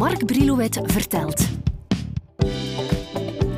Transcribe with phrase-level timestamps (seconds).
[0.00, 1.48] Mark Brilouet vertelt.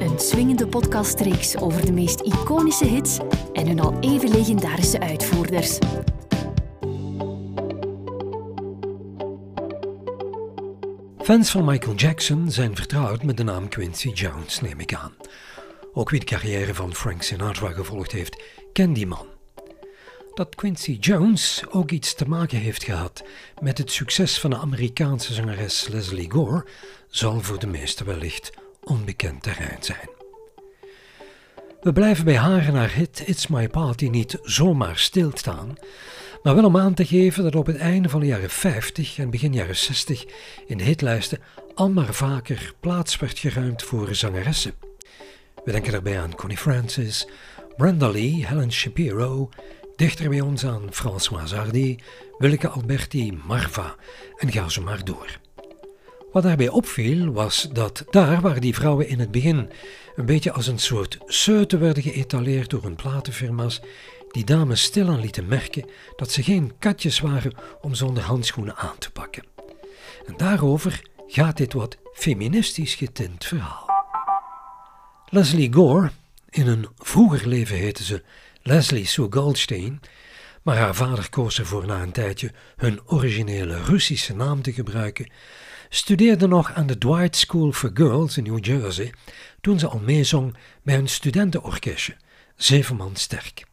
[0.00, 3.18] Een swingende podcastreeks over de meest iconische hits
[3.52, 5.78] en hun al even legendarische uitvoerders.
[11.18, 15.12] Fans van Michael Jackson zijn vertrouwd met de naam Quincy Jones, neem ik aan.
[15.92, 19.31] Ook wie de carrière van Frank Sinatra gevolgd heeft, kent die man.
[20.34, 23.24] Dat Quincy Jones ook iets te maken heeft gehad
[23.60, 26.66] met het succes van de Amerikaanse zangeres Leslie Gore,
[27.08, 30.10] zal voor de meesten wellicht onbekend terrein zijn.
[31.80, 35.74] We blijven bij haar en haar hit It's My Party niet zomaar stilstaan,
[36.42, 39.30] maar wel om aan te geven dat op het einde van de jaren 50 en
[39.30, 40.24] begin jaren 60
[40.66, 41.38] in de hitlijsten
[41.74, 44.74] al maar vaker plaats werd geruimd voor zangeressen.
[45.64, 47.28] We denken daarbij aan Connie Francis,
[47.76, 49.50] Brenda Lee, Helen Shapiro,
[49.96, 51.96] dichter bij ons aan François Hardy,
[52.38, 53.94] Willeke Alberti, Marva
[54.36, 55.38] en ga zo maar door.
[56.32, 59.70] Wat daarbij opviel was dat daar waar die vrouwen in het begin
[60.16, 63.80] een beetje als een soort seuten werden geëtaleerd door hun platenfirma's,
[64.30, 69.10] die dames stilaan lieten merken dat ze geen katjes waren om zonder handschoenen aan te
[69.10, 69.44] pakken.
[70.26, 73.90] En daarover gaat dit wat feministisch getint verhaal.
[75.28, 76.10] Leslie Gore,
[76.50, 78.22] in een vroeger leven heette ze
[78.62, 80.00] Leslie Sue Goldstein,
[80.62, 85.30] maar haar vader koos ervoor na een tijdje hun originele Russische naam te gebruiken,
[85.88, 89.12] studeerde nog aan de Dwight School for Girls in New Jersey
[89.60, 92.16] toen ze al meezong bij een studentenorkestje,
[92.56, 93.64] zeven man sterk.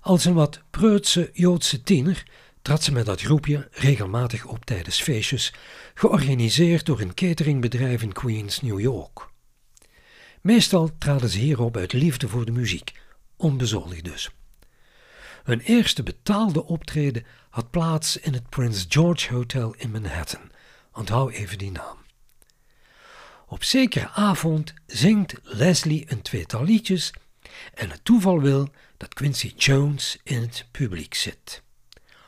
[0.00, 2.22] Als een wat preutse Joodse tiener
[2.62, 5.52] trad ze met dat groepje regelmatig op tijdens feestjes,
[5.94, 9.28] georganiseerd door een cateringbedrijf in Queens, New York.
[10.40, 12.92] Meestal traden ze hierop uit liefde voor de muziek,
[13.40, 14.30] onbezoldigd dus.
[15.44, 20.50] Hun eerste betaalde optreden had plaats in het Prince George Hotel in Manhattan.
[20.92, 21.98] Onthoud even die naam.
[23.46, 27.12] Op zekere avond zingt Leslie een tweetal liedjes
[27.74, 31.62] en het toeval wil dat Quincy Jones in het publiek zit.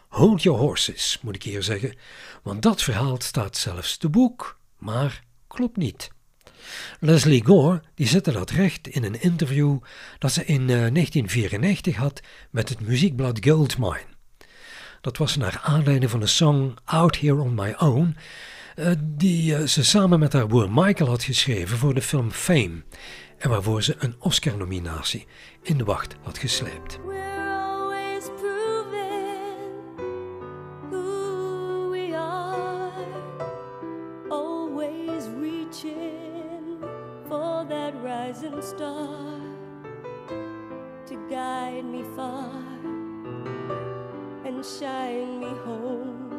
[0.08, 1.96] Hold your horses, moet ik hier zeggen,
[2.42, 6.10] want dat verhaal staat zelfs te boek, maar klopt niet.
[7.00, 9.78] Leslie Gore die zette dat recht in een interview
[10.18, 14.04] dat ze in 1994 eh, had met het muziekblad Goldmine.
[15.00, 18.16] Dat was naar aanleiding van de song Out Here on My Own,
[18.76, 22.82] uh, die uh, ze samen met haar broer Michael had geschreven voor de film Fame
[23.38, 25.26] en waarvoor ze een Oscar-nominatie
[25.62, 26.98] in de wacht had gesleept.
[44.62, 46.32] Shine me home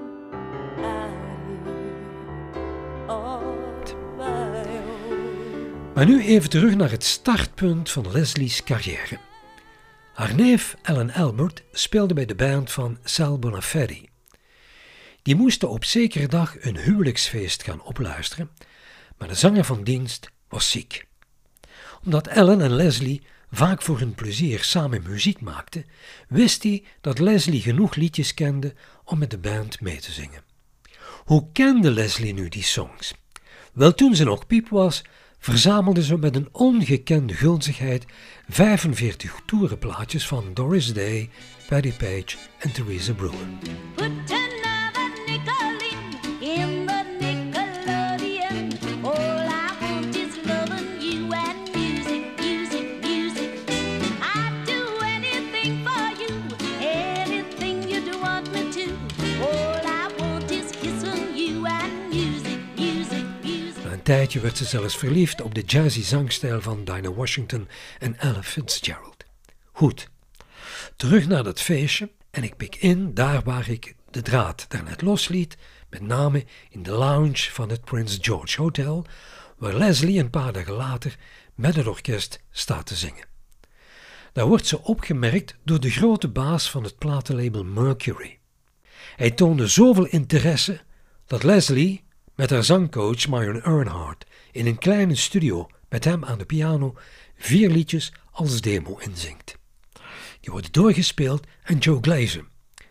[5.93, 9.17] Maar nu even terug naar het startpunt van Leslie's carrière.
[10.13, 14.09] Haar neef Ellen Albert speelde bij de band van Sal Bonaferi.
[15.21, 18.49] Die moesten op zekere dag een huwelijksfeest gaan opluisteren,
[19.17, 21.07] maar de zanger van dienst was ziek.
[22.03, 23.21] Omdat Ellen en Leslie
[23.53, 25.85] vaak voor hun plezier samen muziek maakten,
[26.27, 28.73] wist hij dat Leslie genoeg liedjes kende
[29.05, 30.43] om met de band mee te zingen.
[31.25, 33.13] Hoe kende Leslie nu die songs?
[33.73, 35.01] Wel, toen ze nog piep was,
[35.39, 38.05] verzamelde ze met een ongekende gulzigheid
[38.49, 41.29] 45 toerenplaatjes van Doris Day,
[41.67, 43.47] Patty Page en Theresa Brewer.
[64.03, 67.67] Tijdje werd ze zelfs verliefd op de jazzy zangstijl van Dinah Washington
[67.99, 69.25] en Ella Fitzgerald.
[69.71, 70.09] Goed,
[70.95, 75.57] terug naar dat feestje en ik pik in daar waar ik de draad daarnet losliet,
[75.89, 79.05] met name in de lounge van het Prince George Hotel,
[79.57, 81.15] waar Leslie een paar dagen later
[81.55, 83.25] met het orkest staat te zingen.
[84.33, 88.39] Daar wordt ze opgemerkt door de grote baas van het platenlabel Mercury.
[89.15, 90.81] Hij toonde zoveel interesse
[91.25, 92.02] dat Leslie,
[92.35, 96.95] met haar zangcoach Myron Earnhardt in een kleine studio met hem aan de piano
[97.37, 99.57] vier liedjes als demo inzingt.
[100.39, 102.45] Die worden doorgespeeld aan Joe Glazer,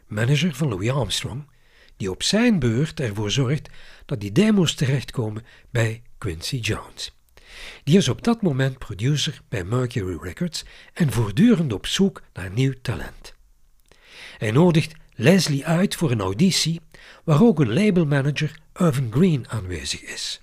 [0.06, 1.50] manager van Louis Armstrong,
[1.97, 3.69] die op zijn beurt ervoor zorgt
[4.06, 7.17] dat die demo's terechtkomen bij Quincy Jones.
[7.85, 12.75] Die is op dat moment producer bij Mercury Records en voortdurend op zoek naar nieuw
[12.83, 13.35] talent.
[14.39, 16.81] Hij nodigt Leslie uit voor een auditie
[17.25, 20.43] waar ook een labelmanager Irvin Green aanwezig is.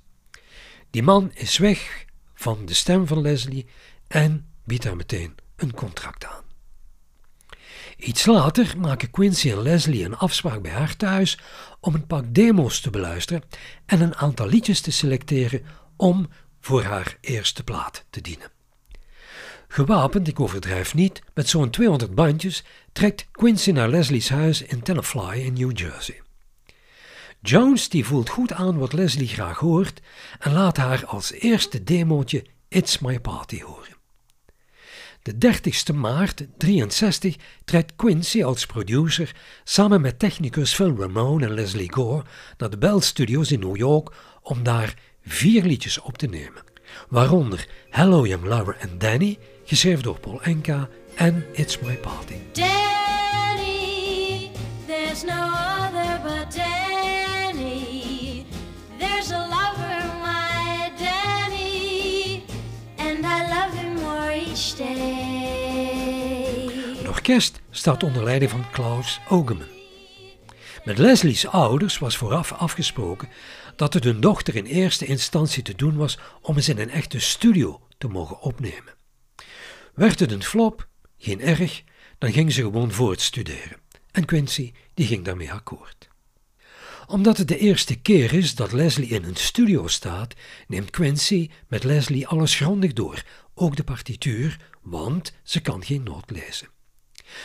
[0.90, 3.66] Die man is weg van de stem van Leslie
[4.08, 6.44] en biedt haar meteen een contract aan.
[7.98, 11.40] Iets later maken Quincy en Leslie een afspraak bij haar thuis
[11.80, 13.44] om een pak demo's te beluisteren
[13.86, 15.66] en een aantal liedjes te selecteren
[15.96, 16.30] om
[16.60, 18.59] voor haar eerste plaat te dienen.
[19.72, 25.40] Gewapend, ik overdrijf niet, met zo'n 200 bandjes trekt Quincy naar Leslie's huis in Tenafly
[25.40, 26.22] in New Jersey.
[27.42, 30.02] Jones die voelt goed aan wat Leslie graag hoort
[30.40, 33.98] en laat haar als eerste demootje It's My Party horen.
[35.22, 41.94] De 30 maart 63 trekt Quincy als producer samen met technicus Phil Ramone en Leslie
[41.94, 42.24] Gore
[42.58, 44.94] naar de Bell Studios in New York om daar
[45.26, 46.64] vier liedjes op te nemen,
[47.10, 49.38] waaronder Hello Young Lover and Danny,
[49.70, 52.36] geschreven door Paul Enka en It's My Party.
[52.52, 54.52] Danny,
[54.88, 55.52] there's no
[55.86, 58.46] other but Danny.
[58.98, 62.44] There's a lover, my Danny,
[62.98, 66.70] and I love him more each day.
[66.98, 69.68] Het orkest staat onder leiding van Klaus Ogeman.
[70.84, 73.30] Met Leslie's ouders was vooraf afgesproken
[73.76, 77.20] dat het hun dochter in eerste instantie te doen was om eens in een echte
[77.20, 78.98] studio te mogen opnemen.
[80.00, 80.88] Werd het een flop,
[81.18, 81.84] geen erg,
[82.18, 83.78] dan ging ze gewoon voortstuderen.
[84.12, 86.08] En Quincy die ging daarmee akkoord.
[87.08, 90.34] Omdat het de eerste keer is dat Leslie in een studio staat,
[90.68, 93.24] neemt Quincy met Leslie alles grondig door,
[93.54, 96.68] ook de partituur, want ze kan geen noot lezen.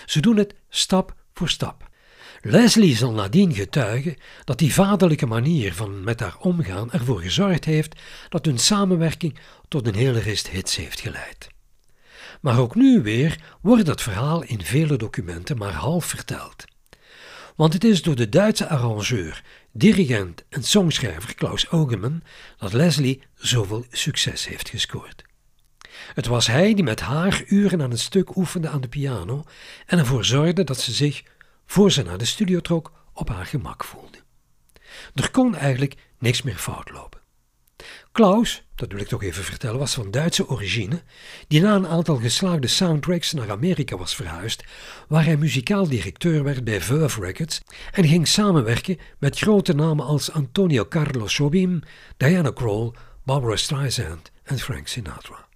[0.06, 1.91] Ze doen het stap voor stap.
[2.41, 8.01] Leslie zal nadien getuigen dat die vaderlijke manier van met haar omgaan ervoor gezorgd heeft
[8.29, 11.53] dat hun samenwerking tot een hele rest hits heeft geleid.
[12.44, 16.64] Maar ook nu weer wordt dat verhaal in vele documenten maar half verteld.
[17.56, 19.43] Want het is door de Duitse arrangeur,
[19.73, 22.23] dirigent en songschrijver Klaus Ogeman
[22.56, 25.25] dat Leslie zoveel succes heeft gescoord.
[26.14, 29.44] Het was hij die met haar uren aan een stuk oefende aan de piano
[29.87, 31.23] en ervoor zorgde dat ze zich,
[31.67, 34.19] voor ze naar de studio trok, op haar gemak voelde.
[35.14, 37.20] Er kon eigenlijk niks meer fout lopen.
[38.12, 41.03] Klaus, dat wil ik toch even vertellen, was van Duitse origine,
[41.49, 44.65] die na een aantal geslaagde soundtracks naar Amerika was verhuisd,
[45.09, 47.62] waar hij muzikaal directeur werd bij Verve Records
[47.93, 51.82] en ging samenwerken met grote namen als Antonio Carlos Jobim,
[52.17, 52.93] Diana Krall,
[53.25, 55.47] Barbara Streisand en Frank Sinatra.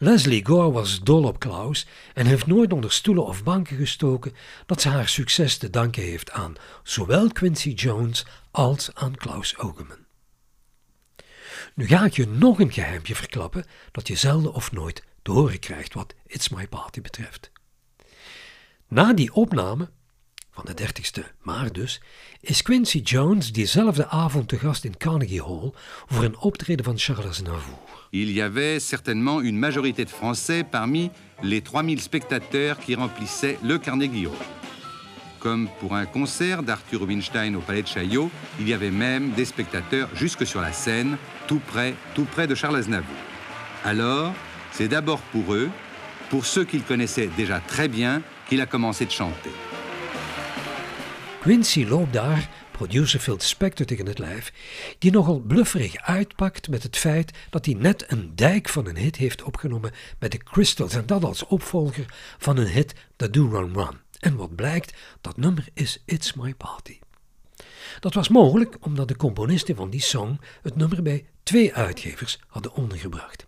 [0.00, 4.32] Leslie Gore was dol op Klaus en heeft nooit onder stoelen of banken gestoken
[4.66, 10.07] dat ze haar succes te danken heeft aan zowel Quincy Jones als aan Klaus Ogeman.
[11.74, 15.58] Nu ga ik je nog een geheimpje verklappen dat je zelden of nooit te horen
[15.58, 17.50] krijgt wat It's My Party betreft.
[18.88, 19.90] Na die opname,
[20.50, 22.00] van de 30ste maart dus,
[22.40, 25.72] is Quincy Jones diezelfde avond te gast in Carnegie Hall
[26.06, 27.78] voor een optreden van Charles Aznavour.
[28.10, 33.78] Il y avait certainement une majorité de Français parmi les 3000 spectateurs qui remplissaient le
[33.78, 34.57] Carnegie Hall.
[35.38, 39.44] Comme pour un concert d'Arthur Rubinstein au Palais de Chaillot, il y avait même des
[39.44, 43.14] spectateurs jusque sur la scène, tout près, tout près de Charles Aznavour.
[43.84, 44.32] Alors,
[44.72, 45.70] c'est d'abord pour eux,
[46.30, 49.50] pour ceux qu'il connaissait déjà très bien, qu'il a commencé de chanter.
[51.42, 54.52] Quincy loopt daar producer Phil Spector tegen het lijf,
[54.98, 59.16] die nogal blufferig uitpakt met het feit dat hij net een dijk van een hit
[59.16, 62.04] heeft opgenomen met de Crystals en dat als opvolger
[62.38, 64.07] van een hit The Do Run Run.
[64.18, 66.98] En wat blijkt, dat nummer is It's My Party.
[68.00, 72.72] Dat was mogelijk omdat de componisten van die song het nummer bij twee uitgevers hadden
[72.72, 73.46] ondergebracht.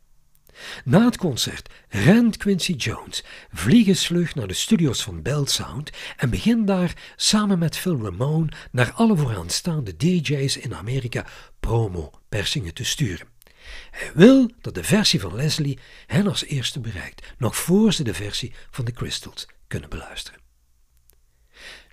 [0.84, 6.66] Na het concert rent Quincy Jones vliegensvlug naar de studio's van Bell Sound en begint
[6.66, 11.26] daar samen met Phil Ramone naar alle vooraanstaande DJ's in Amerika
[11.60, 13.26] promo-persingen te sturen.
[13.90, 18.14] Hij wil dat de versie van Leslie hen als eerste bereikt, nog voor ze de
[18.14, 20.39] versie van de Crystals kunnen beluisteren.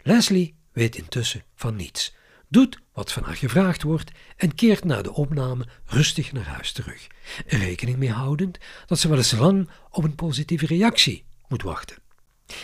[0.08, 2.16] Leslie weet intussen van niets,
[2.48, 7.08] doet wat van haar gevraagd wordt en keert na de opname rustig naar huis terug,
[7.48, 11.98] er rekening mee houdend dat ze wel eens lang op een positieve reactie moet wachten.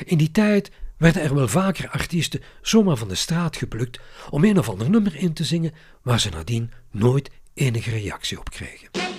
[0.06, 4.60] In die tijd werden er wel vaker artiesten zomaar van de straat geplukt om een
[4.60, 9.13] of ander nummer in te zingen waar ze nadien nooit enige reactie op kregen.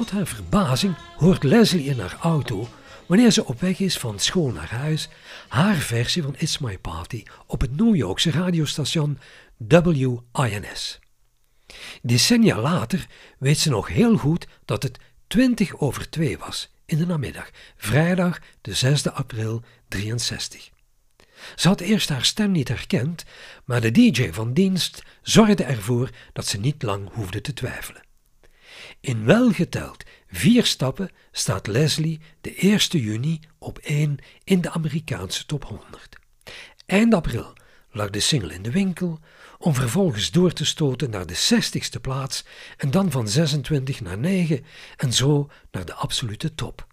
[0.00, 2.68] Tot haar verbazing hoort Leslie in haar auto,
[3.06, 5.08] wanneer ze op weg is van school naar huis,
[5.48, 9.18] haar versie van It's My Party op het New Yorkse radiostation
[9.56, 10.98] WINS.
[12.02, 13.06] Decennia later
[13.38, 18.38] weet ze nog heel goed dat het 20 over 2 was in de namiddag, vrijdag
[18.60, 20.70] de 6 april 63.
[21.56, 23.24] Ze had eerst haar stem niet herkend,
[23.64, 28.08] maar de DJ van dienst zorgde ervoor dat ze niet lang hoefde te twijfelen.
[29.00, 35.64] In welgeteld vier stappen staat Leslie de 1 juni op 1 in de Amerikaanse top
[35.64, 36.16] 100.
[36.86, 37.52] Eind april
[37.90, 39.18] lag de single in de winkel,
[39.58, 42.44] om vervolgens door te stoten naar de 60ste plaats
[42.76, 44.64] en dan van 26 naar 9
[44.96, 46.86] en zo naar de absolute top.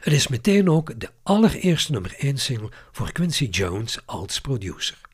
[0.00, 5.05] Het is meteen ook de allereerste nummer 1 single voor Quincy Jones als producer.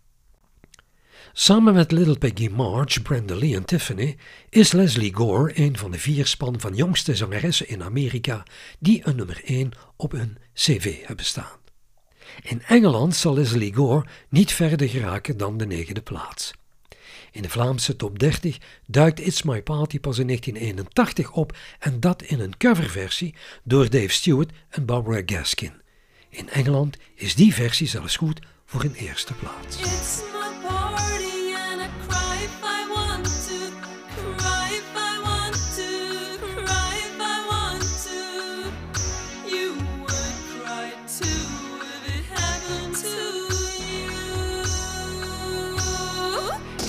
[1.35, 4.17] Samen met Little Peggy March, Brenda Lee en Tiffany
[4.49, 8.43] is Leslie Gore een van de vier span van jongste zangeressen in Amerika
[8.79, 11.59] die een nummer 1 op hun cv hebben staan.
[12.43, 16.53] In Engeland zal Leslie Gore niet verder geraken dan de negende plaats.
[17.31, 22.23] In de Vlaamse top 30 duikt It's My Party pas in 1981 op en dat
[22.23, 23.35] in een coverversie
[23.65, 25.73] door Dave Stewart en Barbara Gaskin.
[26.29, 29.77] In Engeland is die versie zelfs goed voor een eerste plaats.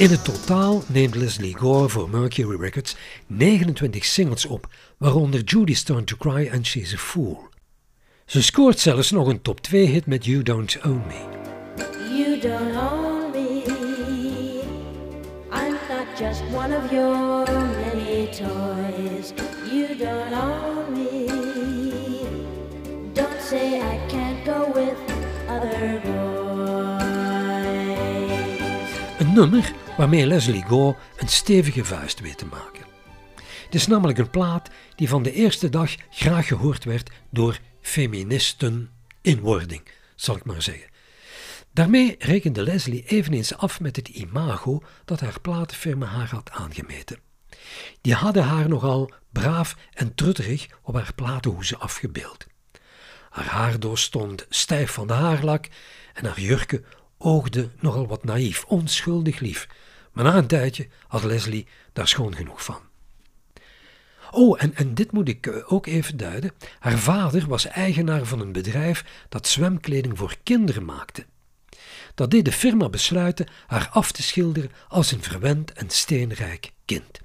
[0.03, 2.95] In het totaal neemt Leslie Gore voor Mercury Records
[3.27, 4.67] 29 singles op,
[4.97, 7.47] waaronder Judy's Turn to Cry en She's a Fool.
[8.25, 11.25] Ze scoort zelfs nog een top 2 hit met You Don't Own Me.
[12.17, 13.63] You don't own me.
[15.51, 19.33] I'm not just one of your many toys.
[19.71, 21.25] You don't own me.
[23.13, 24.97] Don't say I can't go with
[25.47, 26.43] other boys.
[29.19, 32.85] Een nummer waarmee Leslie Gore een stevige vuist weet te maken.
[33.65, 38.89] Het is namelijk een plaat die van de eerste dag graag gehoord werd door feministen
[39.21, 39.81] in wording,
[40.15, 40.89] zal ik maar zeggen.
[41.71, 47.19] Daarmee rekende Leslie eveneens af met het imago dat haar platenfirma haar had aangemeten.
[48.01, 52.45] Die hadden haar nogal braaf en trutterig op haar platenhoezen afgebeeld.
[53.29, 55.67] Haar haardoos stond stijf van de haarlak
[56.13, 56.85] en haar jurken
[57.17, 59.67] oogde nogal wat naïef, onschuldig lief.
[60.13, 62.81] Maar na een tijdje had Leslie daar schoon genoeg van.
[64.31, 66.51] Oh, en, en dit moet ik eh, ook even duiden.
[66.79, 71.25] Haar vader was eigenaar van een bedrijf dat zwemkleding voor kinderen maakte.
[72.15, 77.21] Dat deed de firma besluiten haar af te schilderen als een verwend en steenrijk kind.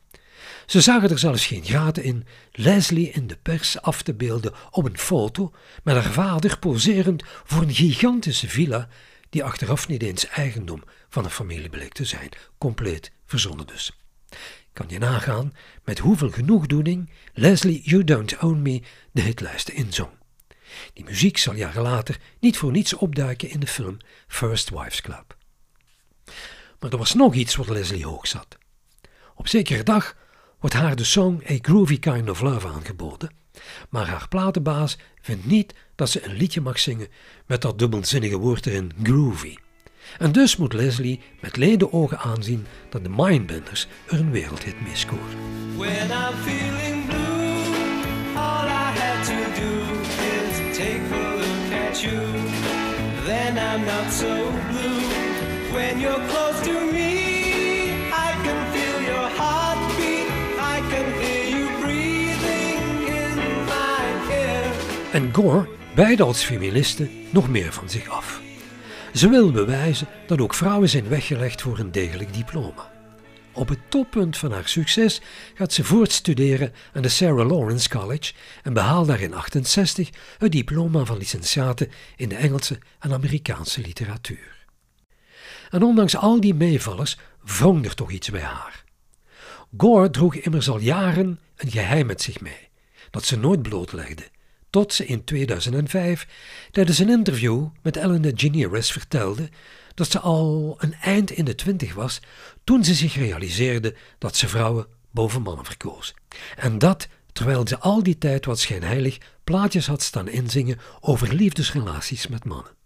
[0.67, 4.85] Ze zagen er zelfs geen gaten in Leslie in de pers af te beelden op
[4.85, 5.53] een foto
[5.83, 8.89] met haar vader poserend voor een gigantische villa
[9.31, 13.99] die achteraf niet eens eigendom van een familie bleek te zijn, compleet verzonnen dus.
[14.73, 15.53] Kan je nagaan
[15.85, 18.83] met hoeveel genoegdoening Leslie You Don't Own Me
[19.13, 20.11] de hitlijsten inzong.
[20.93, 25.37] Die muziek zal jaren later niet voor niets opduiken in de film First Wives Club.
[26.79, 28.59] Maar er was nog iets wat Leslie hoog zat.
[29.35, 30.17] Op zekere dag
[30.61, 33.31] wordt haar de song A Groovy Kind of Love aangeboden,
[33.89, 37.09] maar haar platenbaas vindt niet dat ze een liedje mag zingen
[37.47, 39.57] met dat dubbelzinnige woord erin groovy.
[40.19, 44.97] En dus moet Leslie met leden ogen aanzien dat de Mindbenders er een wereldhit mee
[44.97, 45.37] scoren.
[45.77, 47.75] When I'm feeling blue,
[48.35, 49.73] all I had to do
[50.37, 52.21] is take a look at you.
[53.25, 55.01] Then I'm not so blue.
[55.73, 56.88] When you're close to me,
[65.13, 68.41] En Gore beide als feministen nog meer van zich af.
[69.15, 72.91] Ze wil bewijzen dat ook vrouwen zijn weggelegd voor een degelijk diploma.
[73.53, 75.21] Op het toppunt van haar succes
[75.55, 81.05] gaat ze voortstuderen aan de Sarah Lawrence College en behaalt daar in 68 het diploma
[81.05, 84.67] van licentiate in de Engelse en Amerikaanse literatuur.
[85.71, 88.85] En ondanks al die meevallers wrong er toch iets bij haar.
[89.77, 92.69] Gore droeg immers al jaren een geheim met zich mee,
[93.11, 94.31] dat ze nooit blootlegde,
[94.71, 96.27] tot ze in 2005
[96.71, 99.49] tijdens een interview met Ellen DeGeneres vertelde
[99.95, 102.21] dat ze al een eind in de twintig was
[102.65, 106.15] toen ze zich realiseerde dat ze vrouwen boven mannen verkoos.
[106.57, 112.27] En dat terwijl ze al die tijd wat schijnheilig plaatjes had staan inzingen over liefdesrelaties
[112.27, 112.77] met mannen.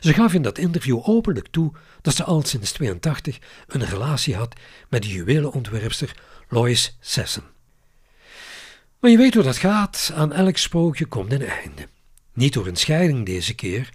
[0.00, 4.56] Ze gaf in dat interview openlijk toe dat ze al sinds 82 een relatie had
[4.88, 6.16] met de juwelenontwerpster
[6.48, 7.55] Lois Sesson.
[9.00, 11.88] Maar je weet hoe dat gaat, aan elk sprookje komt een einde.
[12.32, 13.90] Niet door een scheiding deze keer,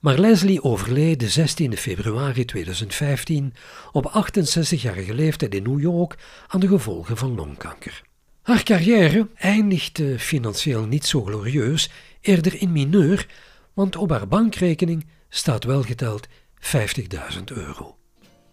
[0.00, 3.54] maar Leslie overleed de 16 februari 2015
[3.92, 6.14] op 68-jarige leeftijd in New York
[6.48, 8.02] aan de gevolgen van longkanker.
[8.42, 13.26] Haar carrière eindigde financieel niet zo glorieus, eerder in mineur,
[13.74, 16.28] want op haar bankrekening staat wel geteld
[16.60, 17.96] 50.000 euro.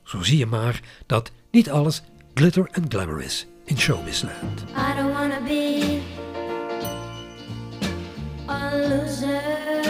[0.04, 4.62] Zo zie je maar dat niet alles glitter en glamour is in showbizland.
[4.62, 5.93] I don't wanna be
[8.90, 9.83] loser.